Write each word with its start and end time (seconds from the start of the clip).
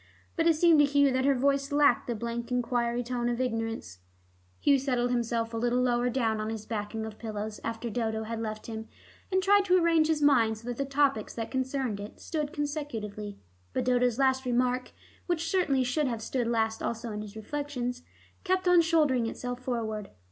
But 0.35 0.47
it 0.47 0.55
seemed 0.55 0.79
to 0.79 0.85
Hugh 0.85 1.11
that 1.11 1.25
her 1.25 1.35
voice 1.35 1.71
lacked 1.71 2.07
the 2.07 2.15
blank 2.15 2.51
enquiry 2.51 3.03
tone 3.03 3.29
of 3.29 3.39
ignorance. 3.39 3.99
Hugh 4.59 4.79
settled 4.79 5.11
himself 5.11 5.53
a 5.53 5.57
little 5.57 5.79
lower 5.79 6.09
down 6.09 6.41
on 6.41 6.49
his 6.49 6.65
backing 6.65 7.05
of 7.05 7.19
pillows, 7.19 7.59
after 7.63 7.87
Dodo 7.87 8.23
had 8.23 8.41
left 8.41 8.65
him, 8.65 8.87
and 9.31 9.43
tried 9.43 9.63
to 9.65 9.77
arrange 9.77 10.07
his 10.07 10.23
mind, 10.23 10.57
so 10.57 10.69
that 10.69 10.77
the 10.77 10.85
topics 10.85 11.35
that 11.35 11.51
concerned 11.51 11.99
it 11.99 12.19
stood 12.19 12.51
consecutively. 12.51 13.37
But 13.73 13.85
Dodo's 13.85 14.17
last 14.17 14.43
remark, 14.43 14.91
which 15.27 15.47
certainly 15.51 15.83
should 15.83 16.07
have 16.07 16.23
stood 16.23 16.47
last 16.47 16.81
also 16.81 17.11
in 17.11 17.21
his 17.21 17.35
reflections, 17.35 18.01
kept 18.43 18.67
on 18.67 18.81
shouldering 18.81 19.27
itself 19.27 19.61
forward. 19.63 20.09